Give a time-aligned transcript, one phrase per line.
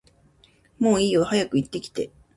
[0.79, 2.09] もういいよって早く言って